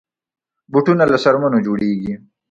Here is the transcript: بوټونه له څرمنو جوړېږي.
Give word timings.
بوټونه 0.71 1.03
له 1.11 1.17
څرمنو 1.23 1.57
جوړېږي. 1.65 2.13